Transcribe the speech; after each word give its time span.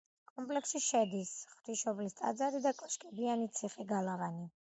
კომპლექსში 0.29 0.79
შედის: 0.85 1.33
ღვთისმშობლის 1.51 2.17
ტაძარი 2.21 2.63
და 2.65 2.73
კოშკებიანი 2.81 3.53
ციხე-გალავანი. 3.59 4.51